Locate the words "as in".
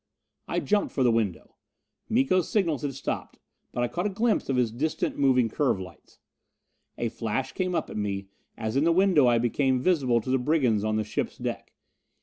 8.57-8.83